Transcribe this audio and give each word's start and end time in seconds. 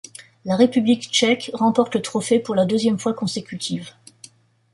La 0.45 0.55
République 0.55 1.11
tchèque 1.11 1.51
remporte 1.53 1.93
le 1.93 2.01
trophée 2.01 2.39
pour 2.39 2.55
la 2.55 2.65
deuxième 2.65 2.97
fois 2.97 3.13
consécutive. 3.13 3.91